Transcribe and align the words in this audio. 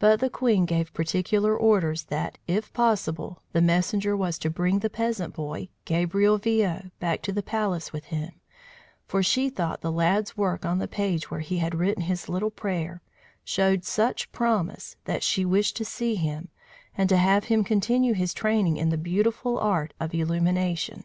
But 0.00 0.18
the 0.18 0.30
queen 0.30 0.66
gave 0.66 0.92
particular 0.92 1.56
orders 1.56 2.06
that, 2.06 2.38
if 2.48 2.72
possible, 2.72 3.40
the 3.52 3.60
messenger 3.60 4.16
was 4.16 4.36
to 4.38 4.50
bring 4.50 4.80
the 4.80 4.90
peasant 4.90 5.32
boy, 5.32 5.68
Gabriel 5.84 6.38
Viaud, 6.40 6.90
back 6.98 7.22
to 7.22 7.30
the 7.30 7.40
palace 7.40 7.92
with 7.92 8.06
him; 8.06 8.32
for 9.06 9.22
she 9.22 9.48
thought 9.48 9.80
the 9.80 9.92
lad's 9.92 10.36
work 10.36 10.64
on 10.66 10.78
the 10.78 10.88
page 10.88 11.30
where 11.30 11.38
he 11.38 11.58
had 11.58 11.76
written 11.76 12.02
his 12.02 12.28
little 12.28 12.50
prayer 12.50 13.00
showed 13.44 13.84
such 13.84 14.32
promise 14.32 14.96
that 15.04 15.22
she 15.22 15.44
wished 15.44 15.76
to 15.76 15.84
see 15.84 16.16
him, 16.16 16.48
and 16.98 17.08
to 17.08 17.16
have 17.16 17.44
him 17.44 17.62
continue 17.62 18.14
his 18.14 18.34
training 18.34 18.76
in 18.76 18.88
the 18.88 18.98
beautiful 18.98 19.60
art 19.60 19.94
of 20.00 20.12
illumination. 20.12 21.04